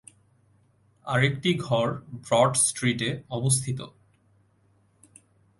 [1.05, 1.87] আরেকটি ঘর
[2.21, 3.79] ব্রড স্ট্রিটে অবস্থিত।